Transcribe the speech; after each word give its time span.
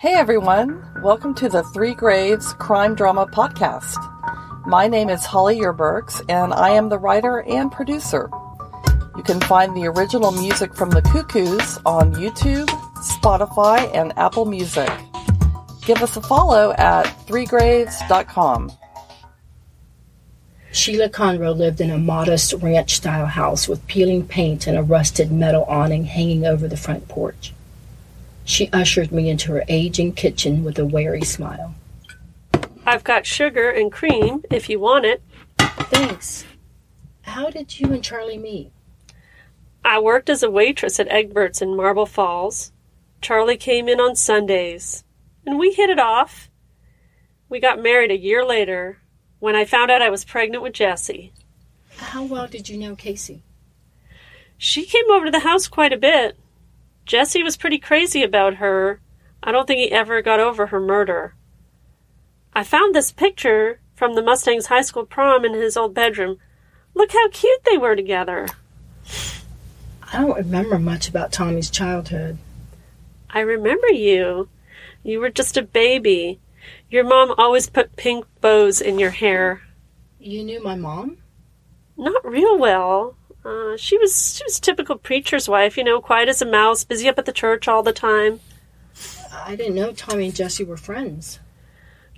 Hey 0.00 0.14
everyone, 0.14 0.88
welcome 1.02 1.34
to 1.34 1.48
the 1.48 1.64
Three 1.64 1.92
Graves 1.92 2.52
Crime 2.52 2.94
Drama 2.94 3.26
Podcast. 3.26 3.96
My 4.64 4.86
name 4.86 5.08
is 5.10 5.24
Holly 5.24 5.58
Yerbergs, 5.58 6.24
and 6.28 6.54
I 6.54 6.68
am 6.68 6.88
the 6.88 7.00
writer 7.00 7.42
and 7.42 7.72
producer. 7.72 8.30
You 9.16 9.24
can 9.24 9.40
find 9.40 9.76
the 9.76 9.88
original 9.88 10.30
music 10.30 10.72
from 10.76 10.90
the 10.90 11.02
Cuckoos 11.02 11.80
on 11.84 12.14
YouTube, 12.14 12.68
Spotify, 12.98 13.92
and 13.92 14.16
Apple 14.16 14.44
Music. 14.44 14.88
Give 15.84 16.00
us 16.00 16.16
a 16.16 16.22
follow 16.22 16.74
at 16.74 17.06
threegraves.com. 17.26 18.70
Sheila 20.70 21.08
Conroe 21.08 21.56
lived 21.56 21.80
in 21.80 21.90
a 21.90 21.98
modest 21.98 22.52
ranch 22.62 22.94
style 22.94 23.26
house 23.26 23.66
with 23.66 23.84
peeling 23.88 24.28
paint 24.28 24.68
and 24.68 24.78
a 24.78 24.82
rusted 24.84 25.32
metal 25.32 25.64
awning 25.64 26.04
hanging 26.04 26.46
over 26.46 26.68
the 26.68 26.76
front 26.76 27.08
porch. 27.08 27.52
She 28.48 28.70
ushered 28.72 29.12
me 29.12 29.28
into 29.28 29.52
her 29.52 29.64
aging 29.68 30.14
kitchen 30.14 30.64
with 30.64 30.78
a 30.78 30.86
wary 30.86 31.20
smile. 31.20 31.74
I've 32.86 33.04
got 33.04 33.26
sugar 33.26 33.68
and 33.68 33.92
cream 33.92 34.42
if 34.50 34.70
you 34.70 34.80
want 34.80 35.04
it. 35.04 35.22
Thanks. 35.58 36.46
How 37.20 37.50
did 37.50 37.78
you 37.78 37.92
and 37.92 38.02
Charlie 38.02 38.38
meet? 38.38 38.72
I 39.84 40.00
worked 40.00 40.30
as 40.30 40.42
a 40.42 40.50
waitress 40.50 40.98
at 40.98 41.08
Egbert's 41.08 41.60
in 41.60 41.76
Marble 41.76 42.06
Falls. 42.06 42.72
Charlie 43.20 43.58
came 43.58 43.86
in 43.86 44.00
on 44.00 44.16
Sundays, 44.16 45.04
and 45.44 45.58
we 45.58 45.74
hit 45.74 45.90
it 45.90 45.98
off. 45.98 46.48
We 47.50 47.60
got 47.60 47.82
married 47.82 48.10
a 48.10 48.18
year 48.18 48.46
later 48.46 48.98
when 49.40 49.56
I 49.56 49.66
found 49.66 49.90
out 49.90 50.00
I 50.00 50.08
was 50.08 50.24
pregnant 50.24 50.62
with 50.62 50.72
Jesse. 50.72 51.34
How 51.98 52.24
well 52.24 52.46
did 52.46 52.70
you 52.70 52.78
know 52.78 52.96
Casey? 52.96 53.42
She 54.56 54.86
came 54.86 55.10
over 55.10 55.26
to 55.26 55.30
the 55.30 55.40
house 55.40 55.68
quite 55.68 55.92
a 55.92 55.98
bit. 55.98 56.38
Jesse 57.08 57.42
was 57.42 57.56
pretty 57.56 57.78
crazy 57.78 58.22
about 58.22 58.56
her. 58.56 59.00
I 59.42 59.50
don't 59.50 59.66
think 59.66 59.78
he 59.78 59.90
ever 59.90 60.20
got 60.20 60.40
over 60.40 60.66
her 60.66 60.78
murder. 60.78 61.34
I 62.52 62.62
found 62.62 62.94
this 62.94 63.12
picture 63.12 63.80
from 63.94 64.14
the 64.14 64.22
Mustangs 64.22 64.66
high 64.66 64.82
school 64.82 65.06
prom 65.06 65.42
in 65.46 65.54
his 65.54 65.74
old 65.74 65.94
bedroom. 65.94 66.38
Look 66.92 67.12
how 67.12 67.30
cute 67.30 67.64
they 67.64 67.78
were 67.78 67.96
together. 67.96 68.46
I 70.02 70.20
don't 70.20 70.36
remember 70.36 70.78
much 70.78 71.08
about 71.08 71.32
Tommy's 71.32 71.70
childhood. 71.70 72.36
I 73.30 73.40
remember 73.40 73.88
you. 73.88 74.50
You 75.02 75.20
were 75.20 75.30
just 75.30 75.56
a 75.56 75.62
baby. 75.62 76.40
Your 76.90 77.04
mom 77.04 77.34
always 77.38 77.70
put 77.70 77.96
pink 77.96 78.26
bows 78.42 78.82
in 78.82 78.98
your 78.98 79.12
hair. 79.12 79.62
You 80.20 80.44
knew 80.44 80.62
my 80.62 80.74
mom? 80.74 81.16
Not 81.96 82.22
real 82.22 82.58
well. 82.58 83.16
Uh, 83.48 83.78
she 83.78 83.96
was 83.96 84.36
she 84.36 84.44
was 84.44 84.60
typical 84.60 84.96
preacher's 84.96 85.48
wife, 85.48 85.78
you 85.78 85.84
know, 85.84 86.02
quiet 86.02 86.28
as 86.28 86.42
a 86.42 86.46
mouse, 86.46 86.84
busy 86.84 87.08
up 87.08 87.18
at 87.18 87.24
the 87.24 87.32
church 87.32 87.66
all 87.66 87.82
the 87.82 87.94
time. 87.94 88.40
I 89.32 89.56
didn't 89.56 89.74
know 89.74 89.92
Tommy 89.92 90.26
and 90.26 90.34
Jesse 90.34 90.64
were 90.64 90.76
friends. 90.76 91.38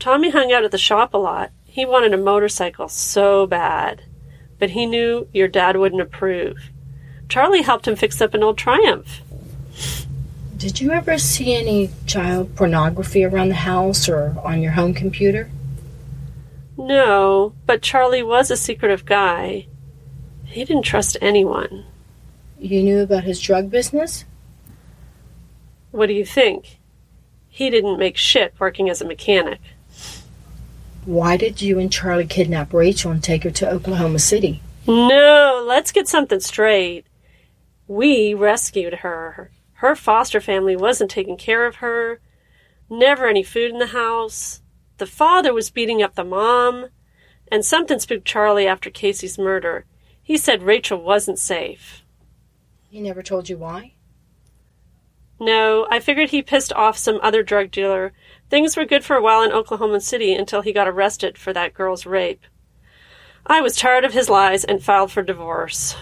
Tommy 0.00 0.30
hung 0.30 0.50
out 0.52 0.64
at 0.64 0.72
the 0.72 0.78
shop 0.78 1.14
a 1.14 1.18
lot. 1.18 1.52
He 1.64 1.86
wanted 1.86 2.12
a 2.14 2.18
motorcycle 2.18 2.88
so 2.88 3.46
bad, 3.46 4.02
but 4.58 4.70
he 4.70 4.86
knew 4.86 5.28
your 5.32 5.46
dad 5.46 5.76
wouldn't 5.76 6.02
approve. 6.02 6.70
Charlie 7.28 7.62
helped 7.62 7.86
him 7.86 7.94
fix 7.94 8.20
up 8.20 8.34
an 8.34 8.42
old 8.42 8.58
Triumph. 8.58 9.20
Did 10.56 10.80
you 10.80 10.90
ever 10.90 11.16
see 11.16 11.54
any 11.54 11.90
child 12.06 12.56
pornography 12.56 13.22
around 13.22 13.50
the 13.50 13.54
house 13.54 14.08
or 14.08 14.34
on 14.42 14.62
your 14.62 14.72
home 14.72 14.94
computer? 14.94 15.48
No, 16.76 17.52
but 17.66 17.82
Charlie 17.82 18.24
was 18.24 18.50
a 18.50 18.56
secretive 18.56 19.04
guy. 19.04 19.66
He 20.50 20.64
didn't 20.64 20.82
trust 20.82 21.16
anyone. 21.20 21.84
You 22.58 22.82
knew 22.82 23.00
about 23.00 23.24
his 23.24 23.40
drug 23.40 23.70
business? 23.70 24.24
What 25.92 26.06
do 26.06 26.12
you 26.12 26.24
think? 26.24 26.78
He 27.48 27.70
didn't 27.70 27.98
make 27.98 28.16
shit 28.16 28.54
working 28.58 28.90
as 28.90 29.00
a 29.00 29.06
mechanic. 29.06 29.60
Why 31.04 31.36
did 31.36 31.62
you 31.62 31.78
and 31.78 31.90
Charlie 31.90 32.26
kidnap 32.26 32.72
Rachel 32.72 33.12
and 33.12 33.22
take 33.22 33.44
her 33.44 33.50
to 33.50 33.70
Oklahoma 33.70 34.18
City? 34.18 34.60
No, 34.86 35.64
let's 35.66 35.92
get 35.92 36.08
something 36.08 36.40
straight. 36.40 37.06
We 37.86 38.34
rescued 38.34 38.94
her. 38.94 39.50
Her 39.74 39.94
foster 39.94 40.40
family 40.40 40.76
wasn't 40.76 41.10
taking 41.10 41.36
care 41.36 41.64
of 41.64 41.76
her. 41.76 42.20
Never 42.88 43.26
any 43.26 43.42
food 43.42 43.70
in 43.70 43.78
the 43.78 43.86
house. 43.88 44.62
The 44.98 45.06
father 45.06 45.54
was 45.54 45.70
beating 45.70 46.02
up 46.02 46.16
the 46.16 46.24
mom. 46.24 46.88
And 47.50 47.64
something 47.64 47.98
spooked 47.98 48.24
Charlie 48.24 48.66
after 48.66 48.90
Casey's 48.90 49.38
murder. 49.38 49.86
He 50.22 50.36
said 50.36 50.62
Rachel 50.62 51.02
wasn't 51.02 51.38
safe. 51.38 52.02
He 52.90 53.00
never 53.00 53.22
told 53.22 53.48
you 53.48 53.56
why? 53.56 53.94
No, 55.38 55.86
I 55.90 56.00
figured 56.00 56.30
he 56.30 56.42
pissed 56.42 56.72
off 56.74 56.98
some 56.98 57.18
other 57.22 57.42
drug 57.42 57.70
dealer. 57.70 58.12
Things 58.50 58.76
were 58.76 58.84
good 58.84 59.04
for 59.04 59.16
a 59.16 59.22
while 59.22 59.42
in 59.42 59.52
Oklahoma 59.52 60.00
City 60.00 60.34
until 60.34 60.60
he 60.60 60.72
got 60.72 60.86
arrested 60.86 61.38
for 61.38 61.52
that 61.54 61.72
girl's 61.72 62.04
rape. 62.04 62.42
I 63.46 63.62
was 63.62 63.76
tired 63.76 64.04
of 64.04 64.12
his 64.12 64.28
lies 64.28 64.64
and 64.64 64.82
filed 64.82 65.10
for 65.10 65.22
divorce. 65.22 65.96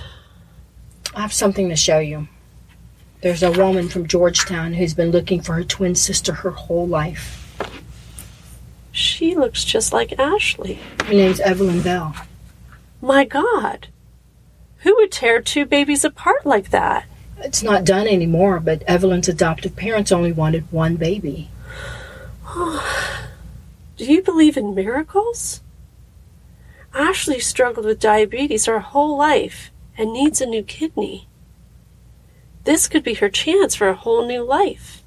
I 1.14 1.20
have 1.20 1.32
something 1.32 1.68
to 1.68 1.76
show 1.76 2.00
you. 2.00 2.26
There's 3.20 3.42
a 3.42 3.52
woman 3.52 3.88
from 3.88 4.06
Georgetown 4.06 4.74
who's 4.74 4.94
been 4.94 5.10
looking 5.10 5.40
for 5.40 5.54
her 5.54 5.64
twin 5.64 5.94
sister 5.94 6.32
her 6.32 6.50
whole 6.50 6.86
life. 6.86 7.44
She 8.92 9.36
looks 9.36 9.64
just 9.64 9.92
like 9.92 10.18
Ashley. 10.18 10.80
Her 11.04 11.12
name's 11.12 11.40
Evelyn 11.40 11.82
Bell. 11.82 12.14
My 13.00 13.24
God. 13.24 13.88
Who 14.80 14.94
would 14.96 15.10
tear 15.10 15.40
two 15.40 15.64
babies 15.66 16.04
apart 16.04 16.46
like 16.46 16.70
that? 16.70 17.06
It's 17.38 17.62
not 17.62 17.84
done 17.84 18.06
anymore, 18.06 18.60
but 18.60 18.82
Evelyn's 18.82 19.28
adoptive 19.28 19.76
parents 19.76 20.12
only 20.12 20.32
wanted 20.32 20.70
one 20.72 20.96
baby. 20.96 21.50
Do 22.54 24.04
you 24.04 24.22
believe 24.22 24.56
in 24.56 24.74
miracles? 24.74 25.60
Ashley 26.94 27.40
struggled 27.40 27.86
with 27.86 28.00
diabetes 28.00 28.66
her 28.66 28.80
whole 28.80 29.16
life 29.16 29.70
and 29.96 30.12
needs 30.12 30.40
a 30.40 30.46
new 30.46 30.62
kidney. 30.62 31.28
This 32.64 32.88
could 32.88 33.02
be 33.02 33.14
her 33.14 33.28
chance 33.28 33.74
for 33.74 33.88
a 33.88 33.94
whole 33.94 34.26
new 34.26 34.42
life. 34.42 34.97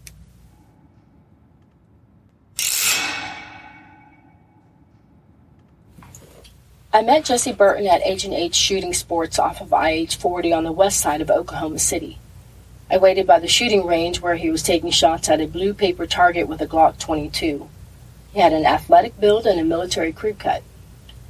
I 6.93 7.01
met 7.01 7.23
Jesse 7.23 7.53
Burton 7.53 7.87
at 7.87 8.01
H&H 8.03 8.53
Shooting 8.53 8.93
Sports 8.93 9.39
off 9.39 9.61
of 9.61 9.71
IH 9.71 10.17
40 10.19 10.51
on 10.51 10.65
the 10.65 10.73
west 10.73 10.99
side 10.99 11.21
of 11.21 11.31
Oklahoma 11.31 11.79
City. 11.79 12.19
I 12.89 12.97
waited 12.97 13.25
by 13.25 13.39
the 13.39 13.47
shooting 13.47 13.85
range 13.85 14.19
where 14.19 14.35
he 14.35 14.49
was 14.49 14.61
taking 14.61 14.91
shots 14.91 15.29
at 15.29 15.39
a 15.39 15.47
blue 15.47 15.73
paper 15.73 16.05
target 16.05 16.49
with 16.49 16.59
a 16.59 16.67
Glock 16.67 16.99
22. 16.99 17.69
He 18.33 18.39
had 18.41 18.51
an 18.51 18.65
athletic 18.65 19.17
build 19.21 19.45
and 19.45 19.57
a 19.57 19.63
military 19.63 20.11
crew 20.11 20.33
cut. 20.33 20.63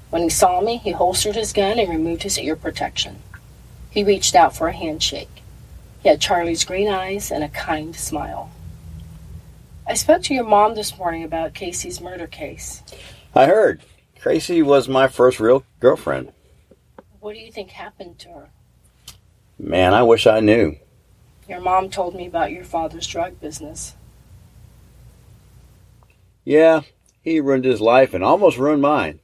When 0.10 0.24
he 0.24 0.30
saw 0.30 0.62
me, 0.62 0.78
he 0.78 0.92
holstered 0.92 1.36
his 1.36 1.54
gun 1.54 1.78
and 1.78 1.90
removed 1.90 2.24
his 2.24 2.40
ear 2.40 2.56
protection. 2.56 3.18
He 3.92 4.04
reached 4.04 4.34
out 4.34 4.56
for 4.56 4.68
a 4.68 4.74
handshake. 4.74 5.44
He 6.02 6.10
had 6.10 6.20
Charlie's 6.20 6.66
green 6.66 6.88
eyes 6.88 7.30
and 7.30 7.44
a 7.44 7.50
kind 7.50 7.96
smile. 7.96 8.50
I 9.88 9.94
spoke 9.94 10.24
to 10.24 10.34
your 10.34 10.44
mom 10.44 10.74
this 10.74 10.98
morning 10.98 11.24
about 11.24 11.54
Casey's 11.54 12.02
murder 12.02 12.26
case. 12.26 12.82
I 13.36 13.46
heard. 13.46 13.82
Tracy 14.22 14.62
was 14.62 14.88
my 14.88 15.08
first 15.08 15.40
real 15.40 15.64
girlfriend. 15.80 16.32
What 17.22 17.34
do 17.34 17.40
you 17.40 17.52
think 17.52 17.72
happened 17.72 18.20
to 18.20 18.30
her? 18.30 18.50
Man, 19.58 19.96
I 19.96 20.04
wish 20.04 20.28
I 20.28 20.40
knew. 20.40 20.76
Your 21.50 21.60
mom 21.60 21.90
told 21.90 22.14
me 22.14 22.28
about 22.28 22.52
your 22.52 22.64
father's 22.64 23.08
drug 23.08 23.40
business. 23.42 23.96
Yeah, 26.46 26.82
he 27.24 27.40
ruined 27.40 27.66
his 27.66 27.82
life 27.82 28.14
and 28.14 28.24
almost 28.24 28.60
ruined 28.60 28.84
mine. 28.84 29.22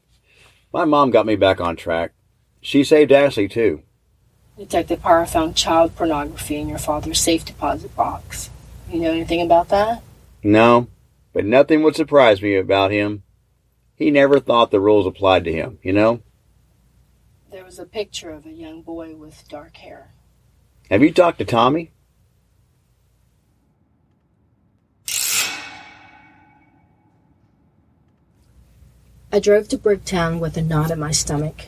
My 0.73 0.83
mom 0.83 1.11
got 1.11 1.27
me 1.27 1.35
back 1.35 1.61
on 1.61 1.75
track. 1.75 2.13
She 2.59 2.83
saved 2.83 3.11
Ashley, 3.11 3.47
too. 3.47 3.83
Detective 4.57 5.03
Parra 5.03 5.27
found 5.27 5.55
child 5.55 5.95
pornography 5.95 6.55
in 6.55 6.67
your 6.67 6.79
father's 6.79 7.19
safe 7.19 7.45
deposit 7.45 7.95
box. 7.95 8.49
You 8.91 9.01
know 9.01 9.11
anything 9.11 9.41
about 9.41 9.69
that? 9.69 10.01
No, 10.41 10.87
but 11.33 11.45
nothing 11.45 11.83
would 11.83 11.95
surprise 11.95 12.41
me 12.41 12.55
about 12.55 12.89
him. 12.89 13.21
He 13.97 14.11
never 14.11 14.39
thought 14.39 14.69
the 14.69 14.79
rules 14.79 15.07
applied 15.07 15.43
to 15.45 15.51
him, 15.51 15.79
you 15.81 15.91
know? 15.91 16.21
There 17.51 17.65
was 17.65 17.79
a 17.79 17.85
picture 17.85 18.29
of 18.29 18.45
a 18.45 18.51
young 18.51 18.83
boy 18.83 19.15
with 19.15 19.47
dark 19.49 19.77
hair. 19.77 20.13
Have 20.91 21.01
you 21.01 21.11
talked 21.11 21.39
to 21.39 21.45
Tommy? 21.45 21.91
I 29.31 29.39
drove 29.39 29.67
to 29.69 29.77
Bricktown 29.77 30.39
with 30.39 30.55
a 30.57 30.61
knot 30.61 30.91
in 30.91 30.99
my 30.99 31.11
stomach. 31.11 31.65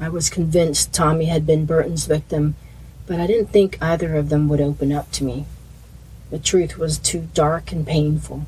I 0.00 0.08
was 0.08 0.28
convinced 0.28 0.92
Tommy 0.92 1.26
had 1.26 1.46
been 1.46 1.66
Burton's 1.66 2.06
victim, 2.06 2.56
but 3.06 3.20
I 3.20 3.26
didn't 3.26 3.50
think 3.50 3.78
either 3.80 4.16
of 4.16 4.28
them 4.28 4.48
would 4.48 4.60
open 4.60 4.92
up 4.92 5.12
to 5.12 5.24
me. 5.24 5.46
The 6.30 6.38
truth 6.40 6.78
was 6.78 6.98
too 6.98 7.28
dark 7.32 7.70
and 7.70 7.86
painful. 7.86 8.46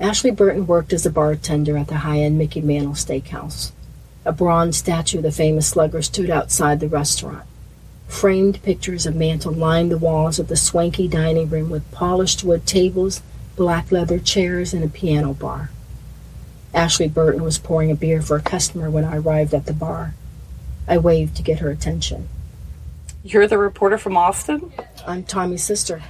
Ashley 0.00 0.30
Burton 0.30 0.66
worked 0.66 0.92
as 0.92 1.06
a 1.06 1.10
bartender 1.10 1.76
at 1.76 1.88
the 1.88 1.98
high 1.98 2.18
end 2.18 2.38
Mickey 2.38 2.60
Mantle 2.60 2.92
Steakhouse. 2.92 3.72
A 4.24 4.32
bronze 4.32 4.76
statue 4.76 5.18
of 5.18 5.22
the 5.22 5.32
famous 5.32 5.68
slugger 5.68 6.02
stood 6.02 6.30
outside 6.30 6.80
the 6.80 6.88
restaurant. 6.88 7.44
Framed 8.08 8.62
pictures 8.62 9.06
of 9.06 9.14
Mantle 9.14 9.52
lined 9.52 9.90
the 9.90 9.98
walls 9.98 10.38
of 10.38 10.48
the 10.48 10.56
swanky 10.56 11.08
dining 11.08 11.48
room 11.48 11.70
with 11.70 11.90
polished 11.90 12.44
wood 12.44 12.66
tables 12.66 13.22
black 13.56 13.92
leather 13.92 14.18
chairs, 14.18 14.74
and 14.74 14.84
a 14.84 14.88
piano 14.88 15.32
bar. 15.32 15.70
Ashley 16.72 17.08
Burton 17.08 17.42
was 17.42 17.58
pouring 17.58 17.90
a 17.90 17.94
beer 17.94 18.20
for 18.20 18.36
a 18.36 18.42
customer 18.42 18.90
when 18.90 19.04
I 19.04 19.16
arrived 19.16 19.54
at 19.54 19.66
the 19.66 19.72
bar. 19.72 20.14
I 20.88 20.98
waved 20.98 21.36
to 21.36 21.42
get 21.42 21.60
her 21.60 21.70
attention. 21.70 22.28
You're 23.22 23.46
the 23.46 23.58
reporter 23.58 23.96
from 23.96 24.16
Austin? 24.16 24.72
I'm 25.06 25.22
Tommy's 25.22 25.64
sister. 25.64 26.02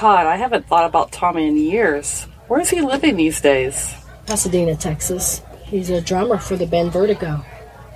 God, 0.00 0.26
I 0.26 0.36
haven't 0.36 0.66
thought 0.66 0.86
about 0.86 1.12
Tommy 1.12 1.46
in 1.46 1.56
years. 1.56 2.26
Where 2.48 2.60
is 2.60 2.70
he 2.70 2.80
living 2.80 3.16
these 3.16 3.40
days? 3.40 3.94
Pasadena, 4.26 4.76
Texas. 4.76 5.42
He's 5.64 5.90
a 5.90 6.00
drummer 6.00 6.38
for 6.38 6.56
the 6.56 6.66
band 6.66 6.92
Vertigo. 6.92 7.44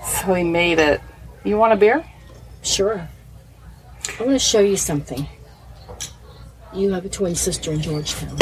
So 0.02 0.34
he 0.34 0.42
made 0.42 0.78
it. 0.78 1.00
You 1.44 1.58
want 1.58 1.72
a 1.72 1.76
beer? 1.76 2.04
Sure. 2.62 3.08
I 4.18 4.22
want 4.22 4.34
to 4.34 4.38
show 4.38 4.60
you 4.60 4.76
something. 4.76 5.26
You 6.74 6.92
have 6.92 7.04
a 7.04 7.08
twin 7.08 7.34
sister 7.34 7.72
in 7.72 7.80
Georgetown. 7.80 8.38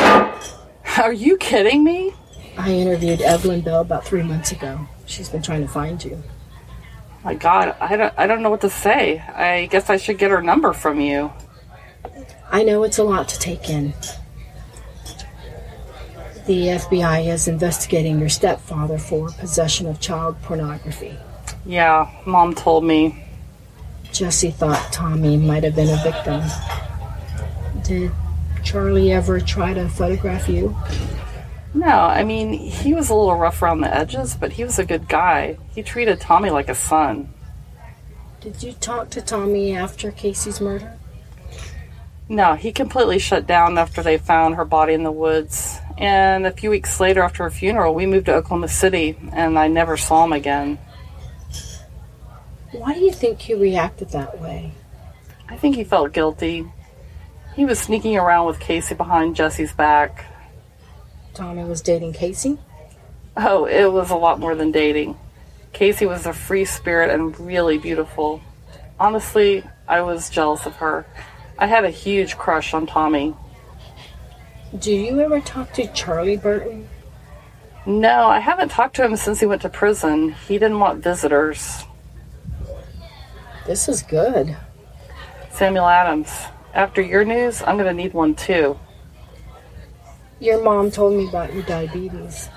Are 0.98 1.12
you 1.12 1.36
kidding 1.36 1.84
me? 1.84 2.12
I 2.56 2.72
interviewed 2.72 3.20
Evelyn 3.20 3.60
Bell 3.60 3.82
about 3.82 4.04
three 4.04 4.22
months 4.22 4.52
ago. 4.52 4.86
She's 5.06 5.28
been 5.28 5.42
trying 5.42 5.62
to 5.62 5.68
find 5.68 6.02
you. 6.02 6.22
My 7.22 7.34
God, 7.34 7.74
I 7.80 7.96
don't, 7.96 8.14
I 8.16 8.26
don't 8.26 8.42
know 8.42 8.50
what 8.50 8.60
to 8.62 8.70
say. 8.70 9.18
I 9.18 9.66
guess 9.66 9.90
I 9.90 9.96
should 9.96 10.18
get 10.18 10.30
her 10.30 10.40
number 10.40 10.72
from 10.72 11.00
you. 11.00 11.32
I 12.50 12.62
know 12.62 12.84
it's 12.84 12.98
a 12.98 13.04
lot 13.04 13.28
to 13.28 13.38
take 13.38 13.68
in. 13.68 13.92
The 16.46 16.68
FBI 16.68 17.26
is 17.26 17.48
investigating 17.48 18.20
your 18.20 18.28
stepfather 18.28 18.98
for 18.98 19.30
possession 19.30 19.88
of 19.88 19.98
child 19.98 20.40
pornography. 20.42 21.18
Yeah, 21.64 22.08
Mom 22.24 22.54
told 22.54 22.84
me. 22.84 23.24
Jesse 24.12 24.52
thought 24.52 24.92
Tommy 24.92 25.36
might 25.36 25.64
have 25.64 25.74
been 25.74 25.88
a 25.88 26.00
victim. 26.04 26.42
Did 27.82 28.12
Charlie 28.62 29.10
ever 29.10 29.40
try 29.40 29.74
to 29.74 29.88
photograph 29.88 30.48
you? 30.48 30.76
No, 31.74 31.88
I 31.88 32.22
mean, 32.22 32.52
he 32.52 32.94
was 32.94 33.10
a 33.10 33.14
little 33.14 33.36
rough 33.36 33.60
around 33.60 33.80
the 33.80 33.92
edges, 33.92 34.36
but 34.36 34.52
he 34.52 34.62
was 34.62 34.78
a 34.78 34.84
good 34.84 35.08
guy. 35.08 35.58
He 35.74 35.82
treated 35.82 36.20
Tommy 36.20 36.50
like 36.50 36.68
a 36.68 36.76
son. 36.76 37.34
Did 38.40 38.62
you 38.62 38.72
talk 38.72 39.10
to 39.10 39.20
Tommy 39.20 39.76
after 39.76 40.12
Casey's 40.12 40.60
murder? 40.60 40.96
No, 42.28 42.54
he 42.54 42.70
completely 42.70 43.18
shut 43.18 43.48
down 43.48 43.78
after 43.78 44.00
they 44.00 44.16
found 44.16 44.54
her 44.54 44.64
body 44.64 44.94
in 44.94 45.02
the 45.02 45.10
woods. 45.10 45.80
And 45.98 46.46
a 46.46 46.50
few 46.50 46.70
weeks 46.70 47.00
later, 47.00 47.22
after 47.22 47.44
her 47.44 47.50
funeral, 47.50 47.94
we 47.94 48.06
moved 48.06 48.26
to 48.26 48.34
Oklahoma 48.34 48.68
City, 48.68 49.16
and 49.32 49.58
I 49.58 49.68
never 49.68 49.96
saw 49.96 50.24
him 50.24 50.32
again. 50.32 50.78
Why 52.72 52.92
do 52.92 53.00
you 53.00 53.12
think 53.12 53.40
he 53.40 53.54
reacted 53.54 54.10
that 54.10 54.40
way? 54.40 54.72
I 55.48 55.56
think 55.56 55.76
he 55.76 55.84
felt 55.84 56.12
guilty. 56.12 56.70
He 57.54 57.64
was 57.64 57.78
sneaking 57.78 58.18
around 58.18 58.46
with 58.46 58.60
Casey 58.60 58.94
behind 58.94 59.36
Jesse's 59.36 59.72
back. 59.72 60.26
Tommy 61.32 61.64
was 61.64 61.80
dating 61.80 62.12
Casey? 62.12 62.58
Oh, 63.36 63.64
it 63.66 63.90
was 63.90 64.10
a 64.10 64.16
lot 64.16 64.38
more 64.38 64.54
than 64.54 64.72
dating. 64.72 65.16
Casey 65.72 66.04
was 66.06 66.26
a 66.26 66.32
free 66.32 66.64
spirit 66.64 67.10
and 67.10 67.38
really 67.38 67.78
beautiful. 67.78 68.40
Honestly, 68.98 69.62
I 69.88 70.00
was 70.02 70.30
jealous 70.30 70.66
of 70.66 70.76
her. 70.76 71.06
I 71.58 71.66
had 71.66 71.84
a 71.84 71.90
huge 71.90 72.36
crush 72.36 72.74
on 72.74 72.86
Tommy. 72.86 73.34
Do 74.80 74.92
you 74.92 75.20
ever 75.20 75.40
talk 75.40 75.72
to 75.74 75.86
Charlie 75.92 76.36
Burton? 76.36 76.88
No, 77.86 78.26
I 78.26 78.40
haven't 78.40 78.70
talked 78.70 78.96
to 78.96 79.04
him 79.04 79.16
since 79.16 79.40
he 79.40 79.46
went 79.46 79.62
to 79.62 79.68
prison. 79.68 80.32
He 80.48 80.58
didn't 80.58 80.80
want 80.80 81.02
visitors. 81.02 81.84
This 83.64 83.88
is 83.88 84.02
good. 84.02 84.56
Samuel 85.50 85.86
Adams, 85.86 86.30
after 86.74 87.00
your 87.00 87.24
news, 87.24 87.62
I'm 87.62 87.76
going 87.76 87.86
to 87.86 88.02
need 88.02 88.12
one 88.12 88.34
too. 88.34 88.78
Your 90.40 90.62
mom 90.62 90.90
told 90.90 91.14
me 91.14 91.28
about 91.28 91.54
your 91.54 91.62
diabetes. 91.62 92.50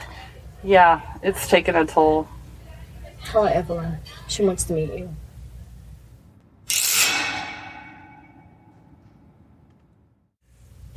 Yeah, 0.64 1.02
it's 1.24 1.48
taken 1.48 1.76
a 1.76 1.86
toll. 1.86 2.28
Call 3.26 3.48
Evelyn. 3.48 3.98
She 4.28 4.44
wants 4.44 4.66
to 4.66 4.74
meet 4.74 4.94
you. 4.94 5.10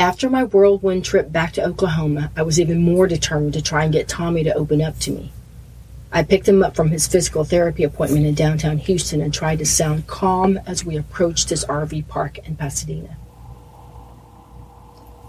After 0.02 0.28
my 0.28 0.42
whirlwind 0.42 1.04
trip 1.04 1.30
back 1.30 1.52
to 1.52 1.64
Oklahoma, 1.64 2.32
I 2.36 2.42
was 2.42 2.58
even 2.58 2.82
more 2.82 3.06
determined 3.06 3.52
to 3.52 3.62
try 3.62 3.84
and 3.84 3.92
get 3.92 4.08
Tommy 4.08 4.42
to 4.42 4.52
open 4.52 4.82
up 4.82 4.98
to 4.98 5.12
me. 5.12 5.30
I 6.10 6.24
picked 6.24 6.48
him 6.48 6.60
up 6.60 6.74
from 6.74 6.90
his 6.90 7.06
physical 7.06 7.44
therapy 7.44 7.84
appointment 7.84 8.26
in 8.26 8.34
downtown 8.34 8.78
Houston 8.78 9.20
and 9.20 9.32
tried 9.32 9.60
to 9.60 9.64
sound 9.64 10.08
calm 10.08 10.58
as 10.66 10.84
we 10.84 10.96
approached 10.96 11.50
his 11.50 11.64
RV 11.66 12.08
park 12.08 12.38
in 12.38 12.56
Pasadena. 12.56 13.16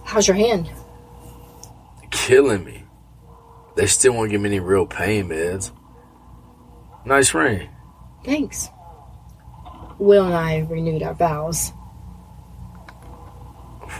How's 0.06 0.28
your 0.28 0.38
hand? 0.38 0.72
Killing 2.10 2.64
me. 2.64 2.86
They 3.75 3.86
still 3.86 4.14
won't 4.14 4.31
give 4.31 4.42
me 4.42 4.50
any 4.50 4.60
real 4.60 4.88
pain 4.88 5.30
meds. 5.30 5.70
Nice 7.06 7.31
ring. 7.36 7.70
Thanks. 8.25 8.70
Will 10.00 10.25
and 10.25 10.34
I 10.34 10.66
renewed 10.68 11.04
our 11.04 11.14
vows. 11.14 11.74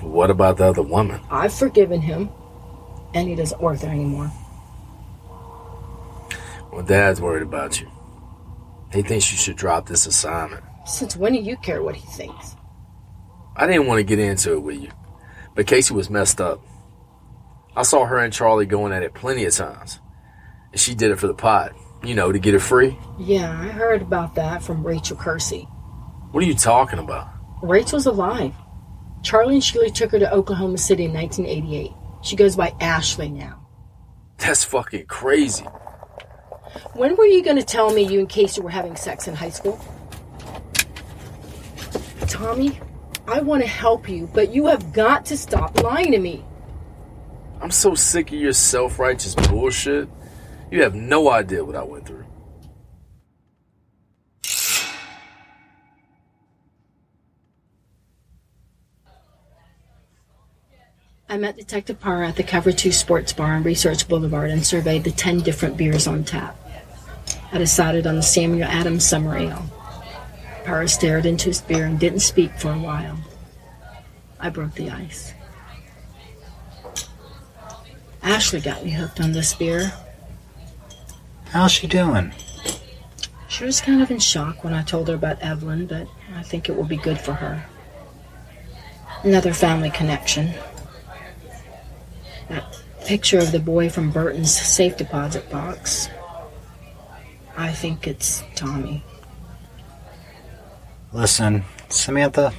What 0.04 0.30
about 0.30 0.58
the 0.58 0.66
other 0.66 0.82
woman? 0.82 1.22
I've 1.32 1.54
forgiven 1.54 2.02
him, 2.02 2.30
and 3.14 3.28
he 3.28 3.36
doesn't 3.36 3.62
work 3.62 3.80
there 3.80 3.92
anymore. 3.92 4.32
Well, 6.72 6.84
Dad's 6.84 7.22
worried 7.22 7.44
about 7.44 7.80
you. 7.80 7.90
He 8.92 9.02
thinks 9.02 9.32
you 9.32 9.38
should 9.38 9.56
drop 9.56 9.88
this 9.88 10.06
assignment. 10.06 10.64
Since 10.86 11.16
when 11.16 11.34
do 11.34 11.40
you 11.40 11.56
care 11.58 11.82
what 11.82 11.96
he 11.96 12.06
thinks? 12.06 12.56
I 13.56 13.66
didn't 13.66 13.88
want 13.88 14.00
to 14.00 14.04
get 14.04 14.20
into 14.20 14.54
it 14.54 14.62
with 14.62 14.82
you, 14.82 14.90
but 15.56 15.68
Casey 15.68 15.94
was 15.94 16.10
messed 16.10 16.42
up. 16.42 16.62
I 17.76 17.84
saw 17.84 18.06
her 18.06 18.18
and 18.18 18.34
Charlie 18.34 18.66
going 18.66 18.92
at 18.94 19.04
it 19.04 19.14
plenty 19.14 19.46
of 19.46 19.54
times. 19.54 20.00
And 20.72 20.80
she 20.80 20.94
did 20.94 21.12
it 21.12 21.20
for 21.20 21.28
the 21.28 21.34
pot, 21.34 21.74
you 22.04 22.14
know, 22.16 22.32
to 22.32 22.40
get 22.40 22.54
it 22.54 22.60
free. 22.60 22.98
Yeah, 23.20 23.52
I 23.52 23.68
heard 23.70 24.02
about 24.02 24.36
that 24.36 24.62
from 24.62 24.86
Rachel 24.86 25.18
Kersey. 25.18 25.62
What 26.32 26.44
are 26.44 26.48
you 26.48 26.56
talking 26.56 27.00
about? 27.00 27.30
Rachel's 27.62 28.06
alive. 28.06 28.54
Charlie 29.24 29.56
and 29.56 29.64
Sheila 29.64 29.90
took 29.90 30.12
her 30.12 30.20
to 30.20 30.32
Oklahoma 30.32 30.78
City 30.78 31.06
in 31.06 31.14
1988. 31.14 31.92
She 32.22 32.36
goes 32.36 32.56
by 32.56 32.74
Ashley 32.80 33.30
now. 33.30 33.66
That's 34.38 34.64
fucking 34.64 35.06
crazy. 35.06 35.66
When 36.94 37.16
were 37.16 37.26
you 37.26 37.44
going 37.44 37.58
to 37.58 37.64
tell 37.64 37.94
me 37.94 38.04
you 38.04 38.20
and 38.20 38.30
Casey 38.30 38.62
were 38.62 38.70
having 38.70 38.96
sex 38.96 39.28
in 39.28 39.36
high 39.36 39.50
school? 39.50 39.80
Tommy, 42.28 42.80
I 43.28 43.42
want 43.42 43.64
to 43.64 43.68
help 43.68 44.10
you, 44.10 44.30
but 44.34 44.54
you 44.54 44.68
have 44.68 44.92
got 44.92 45.26
to 45.28 45.38
stop 45.38 45.82
lying 45.82 46.12
to 46.12 46.20
me. 46.20 46.44
I'm 47.62 47.72
so 47.72 47.96
sick 47.96 48.28
of 48.28 48.40
your 48.40 48.54
self 48.54 49.00
righteous 49.00 49.36
bullshit. 49.36 50.10
You 50.70 50.84
have 50.84 50.96
no 50.96 51.30
idea 51.30 51.64
what 51.64 51.76
I 51.76 51.84
went 51.84 52.06
through. 52.06 52.23
I 61.34 61.38
met 61.38 61.58
Detective 61.58 62.00
Parra 62.00 62.28
at 62.28 62.36
the 62.36 62.44
Cover 62.44 62.72
2 62.72 62.92
Sports 62.92 63.34
Bar 63.34 63.54
on 63.54 63.64
Research 63.64 64.08
Boulevard 64.08 64.52
and 64.52 64.64
surveyed 64.64 65.04
the 65.04 65.10
10 65.10 65.40
different 65.40 65.76
beers 65.76 66.06
on 66.06 66.24
tap. 66.24 66.56
I 67.52 67.58
decided 67.58 68.06
on 68.06 68.18
the 68.18 68.22
Samuel 68.22 68.70
Adams 68.70 69.04
Summer 69.04 69.36
Ale. 69.36 69.66
Parra 70.64 70.88
stared 70.88 71.26
into 71.26 71.46
his 71.46 71.60
beer 71.60 71.86
and 71.86 72.00
didn't 72.00 72.20
speak 72.20 72.52
for 72.60 72.72
a 72.72 72.78
while. 72.78 73.18
I 74.40 74.52
broke 74.52 74.76
the 74.76 74.92
ice. 74.92 75.34
Ashley 78.22 78.62
got 78.62 78.86
me 78.86 78.92
hooked 78.92 79.20
on 79.20 79.32
this 79.32 79.56
beer. 79.56 79.92
How's 81.46 81.72
she 81.72 81.88
doing? 81.88 82.32
She 83.48 83.66
was 83.66 83.82
kind 83.82 84.04
of 84.04 84.12
in 84.12 84.20
shock 84.20 84.64
when 84.64 84.76
I 84.76 84.84
told 84.84 85.08
her 85.08 85.16
about 85.16 85.42
Evelyn, 85.42 85.88
but 85.88 86.08
I 86.36 86.44
think 86.44 86.70
it 86.70 86.76
will 86.76 86.84
be 86.84 86.98
good 86.98 87.20
for 87.20 87.34
her. 87.34 87.66
Another 89.24 89.52
family 89.52 89.90
connection. 89.90 90.54
That 92.54 92.84
picture 93.04 93.40
of 93.40 93.52
the 93.52 93.58
boy 93.58 93.90
from 93.90 94.12
Burton's 94.12 94.56
safe 94.56 94.96
deposit 94.96 95.50
box. 95.50 96.08
I 97.58 97.72
think 97.72 98.06
it's 98.06 98.44
Tommy. 98.54 99.04
Listen, 101.12 101.64
Samantha, 101.90 102.54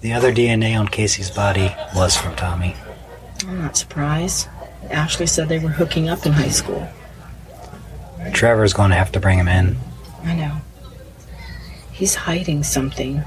the 0.00 0.12
other 0.12 0.32
DNA 0.32 0.78
on 0.78 0.86
Casey's 0.86 1.28
body 1.28 1.74
was 1.96 2.16
from 2.16 2.36
Tommy. 2.36 2.76
I'm 3.48 3.58
not 3.58 3.76
surprised. 3.76 4.46
Ashley 4.90 5.26
said 5.26 5.48
they 5.48 5.58
were 5.58 5.68
hooking 5.68 6.08
up 6.08 6.24
in 6.24 6.30
high 6.30 6.48
school. 6.48 6.88
Trevor's 8.32 8.72
going 8.72 8.90
to 8.90 8.96
have 8.96 9.10
to 9.10 9.18
bring 9.18 9.40
him 9.40 9.48
in. 9.48 9.76
I 10.22 10.36
know. 10.36 10.56
He's 11.90 12.14
hiding 12.14 12.62
something. 12.62 13.24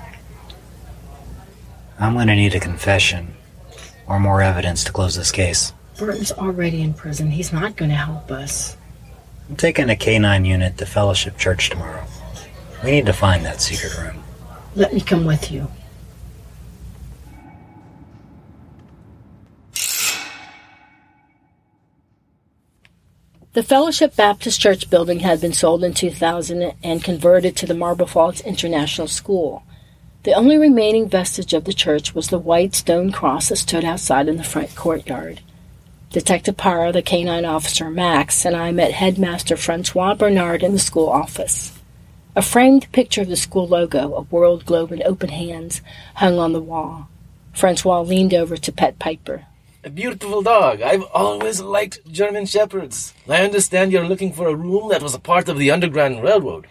I'm 2.00 2.14
going 2.14 2.28
to 2.28 2.36
need 2.36 2.56
a 2.56 2.60
confession 2.62 3.35
or 4.08 4.20
more 4.20 4.42
evidence 4.42 4.84
to 4.84 4.92
close 4.92 5.16
this 5.16 5.32
case. 5.32 5.74
Burton's 5.98 6.32
already 6.32 6.82
in 6.82 6.94
prison. 6.94 7.32
He's 7.32 7.54
not 7.54 7.76
going 7.76 7.90
to 7.90 7.98
help 7.98 8.32
us. 8.32 8.76
I'm 9.50 9.56
taking 9.56 9.90
a 9.90 9.96
K-9 9.96 10.46
unit 10.46 10.78
to 10.80 10.86
Fellowship 10.86 11.38
Church 11.38 11.70
tomorrow. 11.70 12.06
We 12.84 12.92
need 12.92 13.06
to 13.06 13.14
find 13.14 13.46
that 13.46 13.62
secret 13.62 13.98
room. 13.98 14.24
Let 14.76 14.94
me 14.94 15.02
come 15.02 15.26
with 15.26 15.52
you. 15.52 15.68
The 23.54 23.64
Fellowship 23.64 24.18
Baptist 24.18 24.60
Church 24.60 24.90
building 24.90 25.22
had 25.22 25.40
been 25.40 25.54
sold 25.54 25.82
in 25.86 25.94
2000 25.94 26.74
and 26.84 27.02
converted 27.02 27.56
to 27.56 27.66
the 27.66 27.74
Marble 27.74 28.06
Falls 28.06 28.42
International 28.42 29.08
School. 29.08 29.64
The 30.26 30.34
only 30.34 30.58
remaining 30.58 31.08
vestige 31.08 31.54
of 31.54 31.66
the 31.66 31.74
church 31.74 32.16
was 32.16 32.30
the 32.30 32.40
white 32.40 32.74
stone 32.74 33.12
cross 33.12 33.50
that 33.50 33.58
stood 33.58 33.86
outside 33.86 34.28
in 34.28 34.38
the 34.38 34.44
front 34.44 34.74
courtyard. 34.74 35.42
Detective 36.10 36.58
Parra, 36.58 36.92
the 36.92 37.04
canine 37.04 37.46
officer 37.46 37.92
Max, 37.92 38.44
and 38.44 38.56
I 38.56 38.72
met 38.72 38.94
headmaster 38.94 39.56
Francois 39.56 40.16
Bernard 40.16 40.64
in 40.64 40.72
the 40.72 40.80
school 40.80 41.10
office. 41.10 41.78
A 42.36 42.42
framed 42.42 42.92
picture 42.92 43.22
of 43.22 43.28
the 43.28 43.36
school 43.36 43.68
logo, 43.68 44.16
a 44.16 44.22
world 44.22 44.66
globe 44.66 44.92
in 44.92 45.04
open 45.04 45.30
hands, 45.30 45.84
hung 46.16 46.40
on 46.40 46.54
the 46.54 46.60
wall. 46.60 47.08
Francois 47.54 48.02
leaned 48.02 48.34
over 48.34 48.58
to 48.58 48.72
pet 48.72 48.98
Piper. 48.98 49.46
A 49.84 49.92
beautiful 49.92 50.42
dog. 50.42 50.82
I've 50.82 51.06
always 51.14 51.62
liked 51.62 52.00
German 52.12 52.48
Shepherds. 52.48 53.14
I 53.30 53.44
understand 53.44 53.92
you're 53.92 54.08
looking 54.08 54.34
for 54.34 54.48
a 54.48 54.56
room 54.56 54.90
that 54.90 55.04
was 55.04 55.14
a 55.14 55.20
part 55.20 55.50
of 55.50 55.60
the 55.60 55.70
Underground 55.70 56.24
Railroad. 56.24 56.66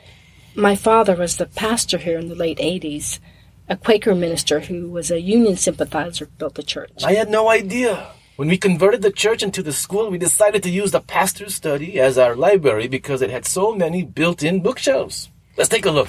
My 0.57 0.75
father 0.75 1.15
was 1.15 1.37
the 1.37 1.47
pastor 1.47 1.99
here 1.99 2.19
in 2.19 2.29
the 2.29 2.35
late 2.35 2.59
80s. 2.59 3.21
A 3.67 3.79
Quaker 3.79 4.15
minister 4.15 4.61
who 4.61 4.91
was 4.91 5.11
a 5.11 5.23
Union 5.23 5.57
sympathizer 5.57 6.27
built 6.27 6.55
the 6.55 6.63
church. 6.63 7.03
I 7.03 7.15
had 7.15 7.31
no 7.31 7.49
idea. 7.49 8.09
When 8.37 8.49
we 8.49 8.59
converted 8.59 9.01
the 9.01 9.11
church 9.11 9.43
into 9.43 9.63
the 9.63 9.73
school, 9.73 10.11
we 10.11 10.19
decided 10.19 10.63
to 10.65 10.71
use 10.71 10.91
the 10.91 11.01
pastor's 11.01 11.55
study 11.55 11.99
as 11.99 12.19
our 12.19 12.37
library 12.37 12.89
because 12.89 13.23
it 13.23 13.31
had 13.31 13.47
so 13.47 13.75
many 13.75 14.03
built 14.03 14.43
in 14.43 14.61
bookshelves. 14.61 15.31
Let's 15.57 15.71
take 15.71 15.87
a 15.87 15.91
look. 15.91 16.09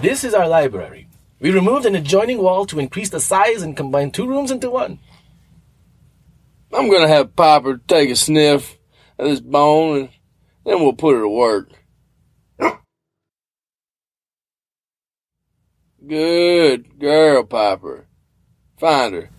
This 0.00 0.22
is 0.22 0.34
our 0.34 0.46
library. 0.46 1.08
We 1.40 1.50
removed 1.50 1.84
an 1.84 1.96
adjoining 1.96 2.38
wall 2.38 2.64
to 2.66 2.78
increase 2.78 3.10
the 3.10 3.18
size 3.18 3.62
and 3.62 3.76
combine 3.76 4.12
two 4.12 4.28
rooms 4.28 4.52
into 4.52 4.70
one. 4.70 5.00
I'm 6.72 6.90
gonna 6.90 7.08
have 7.08 7.34
Piper 7.34 7.80
take 7.88 8.10
a 8.10 8.16
sniff 8.16 8.76
at 9.18 9.24
this 9.24 9.40
bone 9.40 9.96
and 9.98 10.08
then 10.64 10.80
we'll 10.80 10.92
put 10.92 11.14
her 11.14 11.22
to 11.22 11.28
work. 11.28 11.70
Good 16.06 16.98
girl, 16.98 17.44
Piper. 17.44 18.06
Find 18.78 19.14
her. 19.14 19.30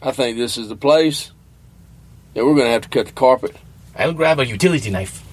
I 0.00 0.12
think 0.12 0.38
this 0.38 0.56
is 0.56 0.68
the 0.68 0.76
place. 0.76 1.32
Yeah, 2.34 2.44
we're 2.44 2.54
gonna 2.54 2.70
have 2.70 2.82
to 2.82 2.88
cut 2.88 3.06
the 3.06 3.12
carpet. 3.12 3.56
I'll 3.98 4.12
grab 4.12 4.38
a 4.38 4.46
utility 4.46 4.90
knife. 4.90 5.24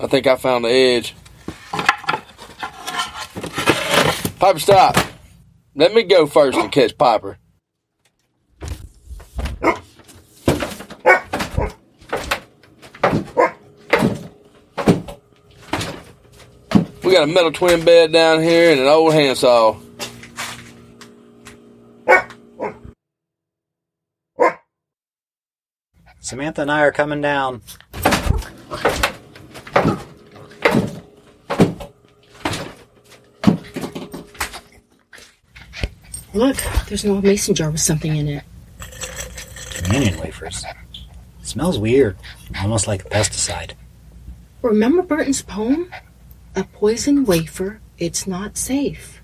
I 0.00 0.08
think 0.08 0.26
I 0.26 0.34
found 0.34 0.64
the 0.64 0.68
edge. 0.70 1.14
Piper, 4.40 4.58
stop. 4.58 5.11
Let 5.82 5.94
me 5.94 6.04
go 6.04 6.28
first 6.28 6.56
and 6.56 6.70
catch 6.70 6.96
Piper. 6.96 7.38
We 17.02 17.10
got 17.10 17.24
a 17.24 17.26
metal 17.26 17.50
twin 17.50 17.84
bed 17.84 18.12
down 18.12 18.44
here 18.44 18.70
and 18.70 18.80
an 18.80 18.86
old 18.86 19.12
handsaw. 19.12 19.76
Samantha 26.20 26.62
and 26.62 26.70
I 26.70 26.82
are 26.82 26.92
coming 26.92 27.20
down. 27.20 27.60
Look, 36.34 36.56
there's 36.88 37.04
an 37.04 37.10
old 37.10 37.24
mason 37.24 37.54
jar 37.54 37.70
with 37.70 37.80
something 37.80 38.16
in 38.16 38.26
it. 38.26 38.44
Communion 39.84 40.18
wafers. 40.18 40.64
smells 41.42 41.78
weird, 41.78 42.16
almost 42.58 42.86
like 42.86 43.04
a 43.04 43.08
pesticide. 43.08 43.72
Remember 44.62 45.02
Burton's 45.02 45.42
poem? 45.42 45.92
A 46.56 46.64
poison 46.64 47.24
wafer, 47.24 47.80
it's 47.98 48.26
not 48.26 48.56
safe. 48.56 49.20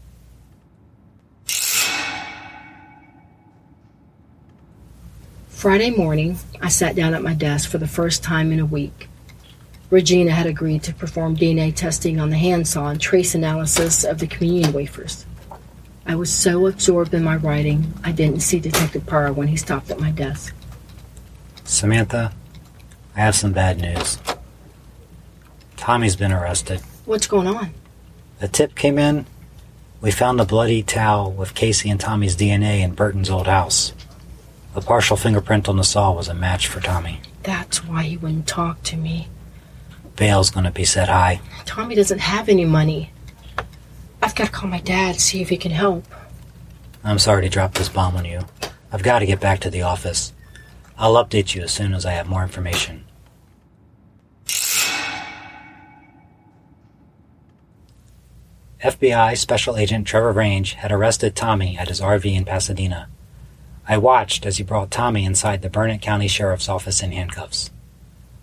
Friday 5.48 5.90
morning, 5.90 6.38
I 6.60 6.68
sat 6.68 6.94
down 6.94 7.14
at 7.14 7.22
my 7.22 7.34
desk 7.34 7.70
for 7.70 7.78
the 7.78 7.88
first 7.88 8.22
time 8.22 8.52
in 8.52 8.60
a 8.60 8.66
week. 8.66 9.08
Regina 9.90 10.30
had 10.30 10.46
agreed 10.46 10.82
to 10.82 10.94
perform 10.94 11.36
DNA 11.36 11.74
testing 11.74 12.20
on 12.20 12.28
the 12.28 12.36
handsaw 12.36 12.88
and 12.88 13.00
trace 13.00 13.34
analysis 13.34 14.04
of 14.04 14.18
the 14.18 14.26
communion 14.26 14.72
wafers. 14.72 15.24
I 16.08 16.14
was 16.14 16.32
so 16.32 16.66
absorbed 16.66 17.12
in 17.12 17.22
my 17.22 17.36
writing, 17.36 17.92
I 18.02 18.12
didn't 18.12 18.40
see 18.40 18.58
Detective 18.58 19.04
Parra 19.06 19.30
when 19.30 19.46
he 19.46 19.56
stopped 19.56 19.90
at 19.90 20.00
my 20.00 20.10
desk. 20.10 20.54
Samantha, 21.64 22.32
I 23.14 23.20
have 23.20 23.34
some 23.36 23.52
bad 23.52 23.78
news. 23.78 24.18
Tommy's 25.76 26.16
been 26.16 26.32
arrested. 26.32 26.80
What's 27.04 27.26
going 27.26 27.46
on? 27.46 27.74
A 28.40 28.48
tip 28.48 28.74
came 28.74 28.98
in. 28.98 29.26
We 30.00 30.10
found 30.10 30.40
a 30.40 30.46
bloody 30.46 30.82
towel 30.82 31.30
with 31.30 31.54
Casey 31.54 31.90
and 31.90 32.00
Tommy's 32.00 32.36
DNA 32.36 32.80
in 32.80 32.94
Burton's 32.94 33.28
old 33.28 33.46
house. 33.46 33.92
The 34.74 34.80
partial 34.80 35.16
fingerprint 35.16 35.68
on 35.68 35.76
the 35.76 35.84
saw 35.84 36.12
was 36.12 36.28
a 36.28 36.34
match 36.34 36.68
for 36.68 36.80
Tommy. 36.80 37.20
That's 37.42 37.84
why 37.84 38.04
he 38.04 38.16
wouldn't 38.16 38.46
talk 38.46 38.82
to 38.84 38.96
me. 38.96 39.28
Bail's 40.16 40.50
gonna 40.50 40.70
be 40.70 40.84
set 40.84 41.08
high. 41.08 41.42
Tommy 41.66 41.94
doesn't 41.94 42.20
have 42.20 42.48
any 42.48 42.64
money. 42.64 43.10
I've 44.38 44.44
got 44.44 44.54
to 44.54 44.60
call 44.60 44.70
my 44.70 44.80
dad, 44.80 45.20
see 45.20 45.42
if 45.42 45.48
he 45.48 45.56
can 45.56 45.72
help. 45.72 46.04
I'm 47.02 47.18
sorry 47.18 47.42
to 47.42 47.48
drop 47.48 47.74
this 47.74 47.88
bomb 47.88 48.14
on 48.14 48.24
you. 48.24 48.42
I've 48.92 49.02
got 49.02 49.18
to 49.18 49.26
get 49.26 49.40
back 49.40 49.58
to 49.62 49.68
the 49.68 49.82
office. 49.82 50.32
I'll 50.96 51.14
update 51.14 51.56
you 51.56 51.62
as 51.62 51.72
soon 51.72 51.92
as 51.92 52.06
I 52.06 52.12
have 52.12 52.28
more 52.28 52.44
information. 52.44 53.04
FBI 58.80 59.36
Special 59.36 59.76
Agent 59.76 60.06
Trevor 60.06 60.30
Range 60.30 60.72
had 60.74 60.92
arrested 60.92 61.34
Tommy 61.34 61.76
at 61.76 61.88
his 61.88 62.00
RV 62.00 62.32
in 62.32 62.44
Pasadena. 62.44 63.08
I 63.88 63.98
watched 63.98 64.46
as 64.46 64.58
he 64.58 64.62
brought 64.62 64.92
Tommy 64.92 65.24
inside 65.24 65.62
the 65.62 65.68
Burnet 65.68 66.00
County 66.00 66.28
Sheriff's 66.28 66.68
Office 66.68 67.02
in 67.02 67.10
handcuffs. 67.10 67.72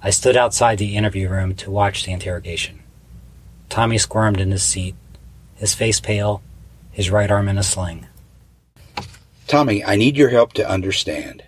I 0.04 0.10
stood 0.10 0.36
outside 0.36 0.78
the 0.78 0.98
interview 0.98 1.30
room 1.30 1.56
to 1.56 1.72
watch 1.72 2.04
the 2.04 2.12
interrogation. 2.12 2.84
Tommy 3.70 3.98
squirmed 3.98 4.42
in 4.42 4.52
his 4.52 4.62
seat, 4.62 4.96
his 5.56 5.74
face 5.74 6.00
pale, 6.00 6.42
his 6.92 7.10
right 7.10 7.32
arm 7.32 7.48
in 7.48 7.58
a 7.58 7.64
sling. 7.64 8.08
Tommy, 9.48 9.84
I 9.84 9.96
need 9.96 10.18
your 10.18 10.30
help 10.30 10.54
to 10.54 10.70
understand. 10.70 11.44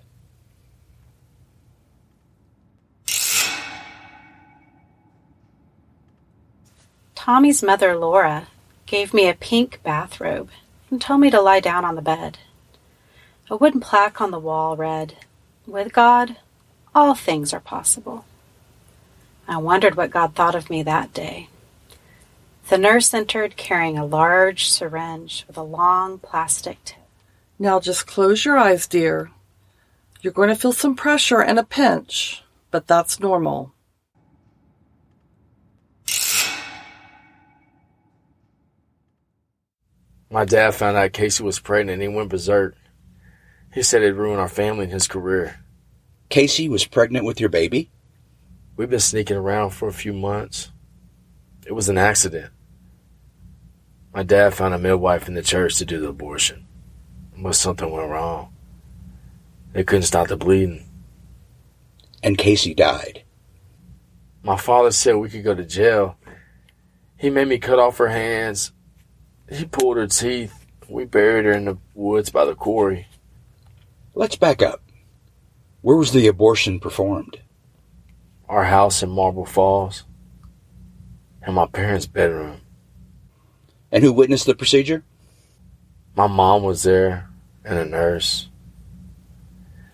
Tommy's 7.16 7.62
mother, 7.62 7.98
Laura, 7.98 8.48
gave 8.86 9.14
me 9.14 9.28
a 9.28 9.34
pink 9.34 9.82
bathrobe 9.84 10.50
and 10.90 11.02
told 11.02 11.20
me 11.20 11.30
to 11.30 11.42
lie 11.42 11.60
down 11.60 11.84
on 11.84 11.96
the 11.96 12.02
bed. 12.02 12.38
A 13.50 13.58
wooden 13.58 13.82
plaque 13.82 14.22
on 14.22 14.32
the 14.32 14.40
wall 14.40 14.78
read, 14.78 15.18
With 15.66 15.92
God, 15.92 16.38
all 16.96 17.16
things 17.16 17.54
are 17.54 17.60
possible. 17.60 18.26
I 19.48 19.58
wondered 19.58 19.96
what 19.96 20.12
God 20.12 20.36
thought 20.36 20.56
of 20.56 20.70
me 20.70 20.84
that 20.84 21.14
day. 21.14 21.50
The 22.70 22.78
nurse 22.78 23.14
entered 23.14 23.56
carrying 23.56 23.98
a 23.98 24.06
large 24.06 24.70
syringe 24.70 25.46
with 25.48 25.56
a 25.56 25.64
long 25.64 26.20
plastic 26.20 26.84
tip. 26.84 26.98
Now 27.58 27.80
just 27.80 28.06
close 28.06 28.44
your 28.44 28.58
eyes, 28.58 28.88
dear. 28.88 29.32
You're 30.20 30.34
going 30.34 30.50
to 30.50 30.56
feel 30.56 30.74
some 30.74 30.94
pressure 30.94 31.42
and 31.42 31.58
a 31.58 31.64
pinch, 31.64 32.44
but 32.70 32.86
that's 32.86 33.22
normal. 33.22 33.72
My 40.30 40.44
dad 40.44 40.76
found 40.76 40.98
out 40.98 41.14
Casey 41.14 41.44
was 41.44 41.60
pregnant 41.60 41.94
and 41.94 42.02
he 42.02 42.10
went 42.10 42.30
berserk. 42.30 42.76
He 43.74 43.82
said 43.82 44.02
it'd 44.02 44.18
ruin 44.18 44.40
our 44.40 44.50
family 44.50 44.84
and 44.84 44.94
his 44.94 45.08
career. 45.08 45.62
Casey 46.28 46.68
was 46.68 46.86
pregnant 46.86 47.26
with 47.26 47.40
your 47.40 47.50
baby? 47.50 47.92
We've 48.76 48.90
been 48.90 49.00
sneaking 49.00 49.38
around 49.38 49.70
for 49.70 49.88
a 49.88 49.94
few 49.94 50.12
months. 50.12 50.70
It 51.66 51.72
was 51.72 51.88
an 51.88 51.98
accident. 51.98 52.52
My 54.18 54.24
dad 54.24 54.56
found 54.56 54.74
a 54.74 54.80
midwife 54.80 55.28
in 55.28 55.36
the 55.36 55.44
church 55.44 55.78
to 55.78 55.86
do 55.86 56.00
the 56.00 56.08
abortion. 56.08 56.66
But 57.38 57.54
something 57.54 57.92
went 57.92 58.10
wrong. 58.10 58.52
They 59.74 59.84
couldn't 59.84 60.08
stop 60.08 60.28
the 60.28 60.36
bleeding. 60.36 60.90
And 62.24 62.36
Casey 62.36 62.74
died. 62.74 63.26
My 64.42 64.58
father 64.58 64.90
said 64.90 65.18
we 65.18 65.30
could 65.30 65.44
go 65.44 65.54
to 65.54 65.64
jail. 65.64 66.18
He 67.16 67.30
made 67.30 67.48
me 67.48 67.60
cut 67.60 67.78
off 67.78 68.00
her 68.00 68.08
hands. 68.08 68.72
He 69.52 69.66
pulled 69.66 69.98
her 69.98 70.08
teeth. 70.08 70.66
We 70.90 71.06
buried 71.06 71.46
her 71.46 71.52
in 71.52 71.66
the 71.66 71.78
woods 71.94 72.32
by 72.32 72.46
the 72.46 72.56
quarry. 72.56 73.06
Let's 74.16 74.36
back 74.36 74.64
up. 74.64 74.82
Where 75.82 75.96
was 75.96 76.12
the 76.12 76.26
abortion 76.26 76.80
performed? 76.80 77.40
Our 78.50 78.64
house 78.64 79.04
in 79.04 79.12
Marble 79.12 79.46
Falls. 79.46 80.06
In 81.46 81.54
my 81.54 81.68
parents' 81.68 82.08
bedroom. 82.08 82.62
And 83.92 84.04
who 84.04 84.12
witnessed 84.12 84.46
the 84.46 84.56
procedure? 84.56 85.04
My 86.16 86.28
mom 86.28 86.64
was 86.64 86.84
there 86.84 87.30
and 87.64 87.78
a 87.78 87.86
nurse. 87.86 88.50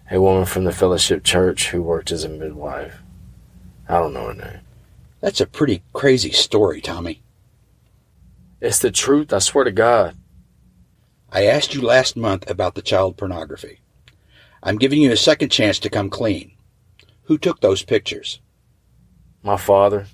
A 0.10 0.22
woman 0.22 0.46
from 0.46 0.64
the 0.64 0.72
Fellowship 0.72 1.24
Church 1.24 1.70
who 1.70 1.82
worked 1.82 2.12
as 2.12 2.24
a 2.24 2.30
midwife. 2.30 3.02
I 3.88 4.00
don't 4.00 4.14
know 4.14 4.28
her 4.28 4.34
name. 4.34 4.60
That's 5.22 5.42
a 5.42 5.48
pretty 5.48 5.84
crazy 5.94 6.32
story, 6.32 6.82
Tommy. 6.82 7.22
It's 8.62 8.80
the 8.80 8.92
truth, 8.92 9.34
I 9.34 9.40
swear 9.40 9.66
to 9.66 9.72
God. 9.72 10.16
I 11.32 11.46
asked 11.46 11.74
you 11.74 11.82
last 11.82 12.16
month 12.16 12.50
about 12.50 12.76
the 12.76 12.82
child 12.82 13.18
pornography. 13.18 13.80
I'm 14.62 14.78
giving 14.78 15.02
you 15.02 15.12
a 15.12 15.18
second 15.18 15.50
chance 15.50 15.80
to 15.80 15.90
come 15.90 16.10
clean. 16.10 16.54
Who 17.24 17.38
took 17.38 17.60
those 17.60 17.84
pictures? 17.84 18.40
My 19.42 19.58
father. 19.58 20.06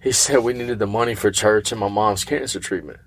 He 0.00 0.12
said 0.12 0.38
we 0.38 0.52
needed 0.52 0.78
the 0.78 0.86
money 0.86 1.14
for 1.14 1.30
church 1.30 1.72
and 1.72 1.80
my 1.80 1.88
mom's 1.88 2.24
cancer 2.24 2.60
treatment. 2.60 3.00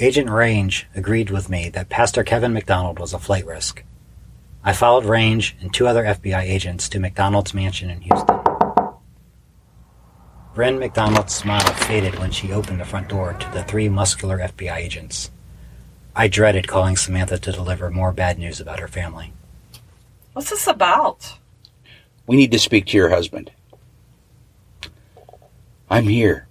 Agent 0.00 0.28
Range 0.28 0.88
agreed 0.96 1.30
with 1.30 1.48
me 1.48 1.68
that 1.68 1.88
Pastor 1.88 2.24
Kevin 2.24 2.52
McDonald 2.52 2.98
was 2.98 3.12
a 3.12 3.18
flight 3.20 3.46
risk. 3.46 3.84
I 4.64 4.72
followed 4.72 5.04
Range 5.04 5.56
and 5.60 5.72
two 5.72 5.86
other 5.86 6.02
FBI 6.02 6.42
agents 6.42 6.88
to 6.88 6.98
McDonald's 6.98 7.54
mansion 7.54 7.90
in 7.90 8.00
Houston. 8.00 8.40
Bryn 10.52 10.80
McDonald's 10.80 11.34
smile 11.34 11.60
faded 11.60 12.18
when 12.18 12.32
she 12.32 12.52
opened 12.52 12.80
the 12.80 12.84
front 12.84 13.08
door 13.08 13.34
to 13.34 13.50
the 13.52 13.62
three 13.62 13.88
muscular 13.88 14.38
FBI 14.38 14.76
agents. 14.76 15.30
I 16.16 16.26
dreaded 16.26 16.66
calling 16.66 16.96
Samantha 16.96 17.38
to 17.38 17.52
deliver 17.52 17.88
more 17.88 18.12
bad 18.12 18.36
news 18.38 18.60
about 18.60 18.80
her 18.80 18.88
family. 18.88 19.32
What's 20.34 20.50
this 20.50 20.66
about? 20.66 21.38
We 22.26 22.34
need 22.34 22.50
to 22.50 22.58
speak 22.58 22.86
to 22.86 22.96
your 22.96 23.08
husband. 23.08 23.52
I'm 25.88 26.04
here. 26.04 26.48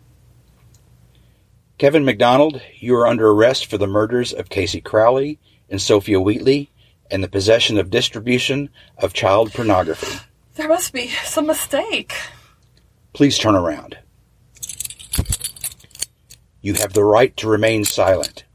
Kevin 1.78 2.06
McDonald, 2.06 2.62
you 2.80 2.96
are 2.96 3.06
under 3.06 3.30
arrest 3.30 3.66
for 3.66 3.78
the 3.78 3.88
murders 3.88 4.32
of 4.32 4.48
Casey 4.48 4.80
Crowley 4.80 5.38
and 5.70 5.82
Sophia 5.82 6.22
Wheatley 6.22 6.72
and 7.12 7.22
the 7.22 7.28
possession 7.28 7.78
of 7.78 7.90
distribution 7.90 8.70
of 9.00 9.12
child 9.12 9.52
pornography. 9.52 10.18
There 10.56 10.70
must 10.70 10.94
be 10.94 11.10
some 11.26 11.48
mistake. 11.48 12.14
Please 13.12 13.38
turn 13.38 13.56
around. 13.56 13.98
You 16.62 16.76
have 16.76 16.94
the 16.94 17.04
right 17.04 17.36
to 17.36 17.50
remain 17.50 17.84
silent. 17.84 18.46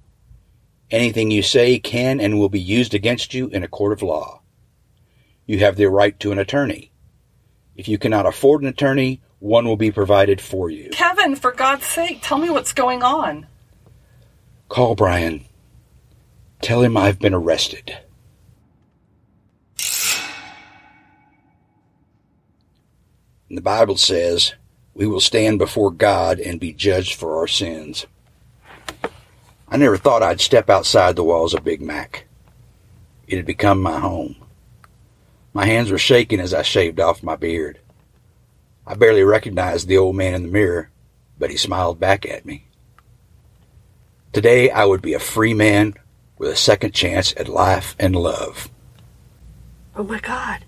Anything 0.91 1.31
you 1.31 1.43
say 1.43 1.79
can 1.79 2.19
and 2.19 2.39
will 2.39 2.49
be 2.49 2.61
used 2.61 2.95
against 2.95 3.35
you 3.35 3.49
in 3.49 3.63
a 3.63 3.69
court 3.69 3.93
of 3.93 4.01
law. 4.01 4.41
You 5.49 5.61
have 5.61 5.77
the 5.77 5.87
right 5.87 6.21
to 6.21 6.31
an 6.31 6.39
attorney. 6.39 6.93
If 7.75 7.89
you 7.89 7.97
cannot 7.97 8.27
afford 8.27 8.61
an 8.61 8.69
attorney, 8.69 9.23
one 9.39 9.67
will 9.67 9.79
be 9.79 9.91
provided 9.91 10.43
for 10.43 10.69
you. 10.69 10.91
Kevin, 10.91 11.37
for 11.37 11.53
God's 11.53 11.87
sake, 11.87 12.19
tell 12.21 12.37
me 12.37 12.51
what's 12.51 12.75
going 12.75 13.03
on. 13.03 13.47
Call 14.69 14.95
Brian. 14.95 15.47
Tell 16.61 16.83
him 16.83 16.99
I've 16.99 17.19
been 17.19 17.33
arrested. 17.33 17.97
And 23.49 23.57
the 23.57 23.63
Bible 23.63 23.97
says 23.97 24.53
we 24.93 25.07
will 25.07 25.19
stand 25.19 25.59
before 25.59 25.91
God 25.91 26.41
and 26.41 26.61
be 26.61 26.75
judged 26.75 27.15
for 27.15 27.39
our 27.39 27.47
sins. 27.47 28.05
I 29.67 29.79
never 29.79 29.97
thought 29.97 30.23
I'd 30.23 30.43
step 30.43 30.69
outside 30.69 31.17
the 31.17 31.25
walls 31.25 31.55
of 31.55 31.65
Big 31.65 31.81
Mac. 31.81 32.27
It 33.27 33.37
had 33.37 33.47
become 33.47 33.81
my 33.81 33.99
home. 33.99 34.37
My 35.59 35.67
hands 35.67 35.91
were 35.91 35.99
shaking 35.99 36.39
as 36.39 36.55
I 36.55 36.63
shaved 36.63 37.01
off 37.01 37.25
my 37.25 37.35
beard. 37.35 37.81
I 38.87 38.95
barely 38.95 39.25
recognized 39.25 39.89
the 39.89 39.99
old 39.99 40.15
man 40.15 40.35
in 40.35 40.45
the 40.45 40.49
mirror, 40.49 40.89
but 41.37 41.51
he 41.51 41.57
smiled 41.57 41.99
back 41.99 42.25
at 42.25 42.47
me. 42.47 42.69
Today 44.33 44.71
I 44.71 44.85
would 44.85 45.03
be 45.03 45.15
a 45.15 45.19
free 45.19 45.55
man 45.55 45.95
with 46.39 46.51
a 46.53 46.55
second 46.55 46.95
chance 46.95 47.35
at 47.37 47.49
life 47.49 47.97
and 47.99 48.15
love. 48.15 48.71
Oh 49.97 50.05
my 50.05 50.21
god. 50.21 50.65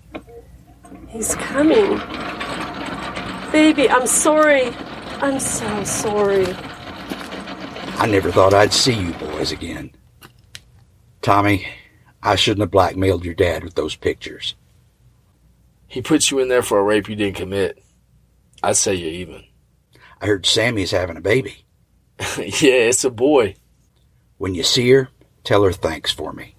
He's 1.07 1.35
coming. 1.35 1.97
Baby, 3.53 3.89
I'm 3.89 4.07
sorry. 4.07 4.73
I'm 5.21 5.39
so 5.39 5.85
sorry. 5.85 6.47
I 7.97 8.07
never 8.07 8.29
thought 8.29 8.53
I'd 8.53 8.73
see 8.73 8.95
you 8.95 9.13
boys 9.13 9.53
again. 9.53 9.91
Tommy, 11.21 11.65
I 12.21 12.35
shouldn't 12.35 12.59
have 12.63 12.71
blackmailed 12.71 13.23
your 13.23 13.35
dad 13.35 13.63
with 13.63 13.75
those 13.75 13.95
pictures. 13.95 14.55
He 15.91 16.01
puts 16.01 16.31
you 16.31 16.39
in 16.39 16.47
there 16.47 16.63
for 16.63 16.79
a 16.79 16.83
rape 16.83 17.09
you 17.09 17.17
didn't 17.17 17.35
commit. 17.35 17.83
I'd 18.63 18.77
say 18.77 18.95
you're 18.95 19.09
even. 19.09 19.43
I 20.21 20.25
heard 20.25 20.45
Sammy's 20.45 20.91
having 20.91 21.17
a 21.17 21.21
baby. 21.21 21.65
yeah, 22.37 22.87
it's 22.87 23.03
a 23.03 23.09
boy. 23.09 23.55
When 24.37 24.55
you 24.55 24.63
see 24.63 24.89
her, 24.91 25.09
tell 25.43 25.63
her 25.63 25.73
thanks 25.73 26.09
for 26.09 26.31
me. 26.31 26.55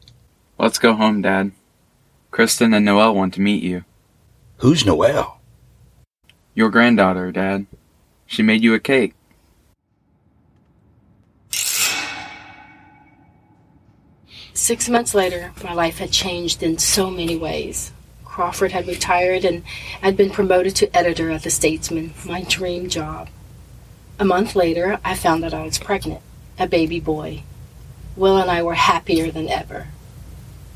Let's 0.58 0.78
go 0.78 0.92
home, 0.92 1.22
Dad. 1.22 1.52
Kristen 2.30 2.74
and 2.74 2.84
Noelle 2.84 3.14
want 3.14 3.32
to 3.32 3.40
meet 3.40 3.62
you. 3.62 3.86
Who's 4.58 4.84
Noelle? 4.84 5.40
Your 6.54 6.68
granddaughter, 6.68 7.32
Dad. 7.32 7.64
She 8.26 8.42
made 8.42 8.62
you 8.62 8.74
a 8.74 8.80
cake. 8.80 9.14
Six 14.52 14.90
months 14.90 15.14
later, 15.14 15.52
my 15.64 15.72
life 15.72 15.96
had 15.96 16.12
changed 16.12 16.62
in 16.62 16.76
so 16.76 17.10
many 17.10 17.38
ways. 17.38 17.92
Crawford 18.32 18.72
had 18.72 18.88
retired 18.88 19.44
and 19.44 19.62
had 20.00 20.16
been 20.16 20.30
promoted 20.30 20.74
to 20.76 20.96
editor 20.96 21.30
at 21.30 21.42
The 21.42 21.50
Statesman, 21.50 22.14
my 22.24 22.40
dream 22.40 22.88
job. 22.88 23.28
A 24.18 24.24
month 24.24 24.56
later, 24.56 24.98
I 25.04 25.14
found 25.14 25.42
that 25.42 25.52
I 25.52 25.64
was 25.64 25.76
pregnant, 25.78 26.22
a 26.58 26.66
baby 26.66 26.98
boy. 26.98 27.42
Will 28.16 28.38
and 28.38 28.50
I 28.50 28.62
were 28.62 28.72
happier 28.72 29.30
than 29.30 29.50
ever. 29.50 29.88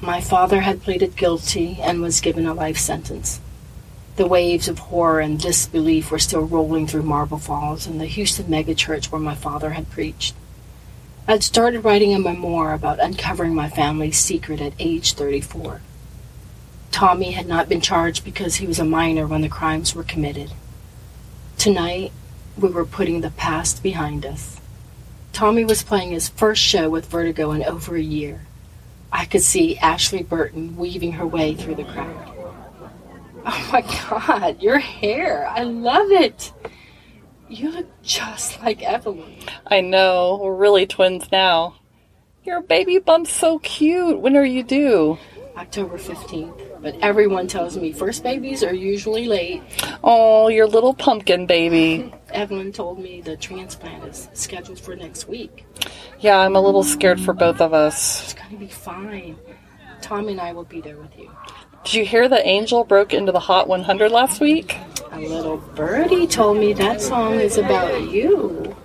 My 0.03 0.21
father 0.21 0.61
had 0.61 0.83
pleaded 0.83 1.17
guilty 1.17 1.79
and 1.81 2.03
was 2.03 2.21
given 2.21 2.45
a 2.45 2.53
life 2.53 2.77
sentence. 2.77 3.41
The 4.17 4.27
waves 4.27 4.69
of 4.69 4.79
horror 4.79 5.21
and 5.21 5.41
disbelief 5.41 6.11
were 6.11 6.19
still 6.19 6.43
rolling 6.43 6.87
through 6.87 7.05
Marble 7.05 7.39
Falls 7.39 7.87
and 7.87 7.99
the 7.99 8.05
Houston 8.05 8.49
megachurch 8.49 9.07
where 9.07 9.21
my 9.21 9.35
father 9.35 9.71
had 9.71 9.91
preached. 9.91 10.35
I'd 11.27 11.43
started 11.43 11.85
writing 11.85 12.13
a 12.13 12.19
memoir 12.19 12.75
about 12.75 13.01
uncovering 13.01 13.55
my 13.55 13.71
family's 13.71 14.19
secret 14.19 14.61
at 14.61 14.75
age 14.79 15.15
34. 15.15 15.81
Tommy 16.91 17.33
had 17.33 17.47
not 17.47 17.69
been 17.69 17.81
charged 17.81 18.25
because 18.25 18.57
he 18.57 18.67
was 18.67 18.79
a 18.79 18.85
minor 18.85 19.27
when 19.27 19.43
the 19.43 19.49
crimes 19.49 19.95
were 19.95 20.03
committed. 20.03 20.53
Tonight, 21.59 22.13
we 22.57 22.69
were 22.71 22.87
putting 22.87 23.21
the 23.21 23.31
past 23.31 23.83
behind 23.83 24.25
us. 24.25 24.61
Tommy 25.33 25.65
was 25.65 25.83
playing 25.83 26.13
his 26.13 26.29
first 26.29 26.63
show 26.63 26.89
with 26.89 27.07
Vertigo 27.07 27.53
in 27.53 27.63
over 27.65 27.97
a 27.97 28.01
year. 28.01 28.47
I 29.13 29.27
could 29.27 29.43
see 29.43 29.79
Ashley 29.79 30.23
Burton 30.23 30.77
weaving 30.77 31.13
her 31.13 31.27
way 31.27 31.55
through 31.55 31.77
the 31.77 31.85
crowd. 31.85 32.33
Oh 33.45 33.69
my 33.73 33.83
god, 33.83 34.61
your 34.61 34.79
hair! 34.79 35.47
I 35.49 35.63
love 35.63 36.11
it! 36.11 36.53
You 37.49 37.71
look 37.71 37.87
just 38.03 38.61
like 38.61 38.83
Evelyn. 38.83 39.37
I 39.67 39.81
know, 39.81 40.41
we're 40.43 40.55
really 40.55 40.87
twins 40.87 41.31
now. 41.31 41.77
Your 42.45 42.61
baby 42.61 42.99
bump's 42.99 43.33
so 43.33 43.61
cute. 43.61 44.19
When 44.19 44.37
are 44.37 44.45
you 44.45 44.65
due? 44.65 45.19
October 45.57 45.97
15th. 45.97 46.66
But 46.87 46.95
everyone 47.03 47.49
tells 47.49 47.77
me 47.77 47.91
first 47.91 48.23
babies 48.23 48.63
are 48.63 48.73
usually 48.73 49.27
late. 49.27 49.61
Oh, 50.05 50.47
your 50.47 50.69
little 50.69 50.95
pumpkin 50.95 51.45
baby. 51.45 52.15
Evelyn 52.31 52.71
told 52.71 53.01
me 53.01 53.21
the 53.21 53.37
transplant 53.37 54.05
is 54.05 54.29
scheduled 54.35 54.79
for 54.79 54.95
next 54.95 55.27
week. 55.27 55.67
Yeah, 56.21 56.39
I'm 56.39 56.55
a 56.55 56.61
little 56.61 56.85
scared 56.85 57.21
for 57.21 57.33
both 57.33 57.61
of 57.61 57.75
us. 57.75 58.23
It's 58.23 58.35
gonna 58.35 58.57
be 58.57 58.69
fine. 58.69 59.37
Tommy 60.01 60.31
and 60.31 60.41
I 60.41 60.53
will 60.53 60.63
be 60.63 60.81
there 60.81 60.97
with 60.97 61.19
you. 61.19 61.29
Did 61.83 61.95
you 61.95 62.05
hear 62.05 62.29
that 62.29 62.47
Angel 62.47 62.85
broke 62.85 63.13
into 63.13 63.33
the 63.33 63.41
Hot 63.41 63.67
100 63.67 64.13
last 64.13 64.41
week? 64.41 64.79
A 65.11 65.19
little 65.19 65.57
birdie 65.57 66.29
told 66.29 66.57
me 66.57 66.73
that 66.75 67.01
song 67.01 67.41
is 67.41 67.59
about 67.59 68.01
you. 68.13 68.77